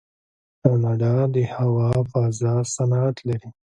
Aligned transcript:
کاناډا 0.61 1.15
د 1.33 1.37
هوا 1.53 1.89
فضا 2.11 2.53
صنعت 2.75 3.17
لري. 3.27 3.49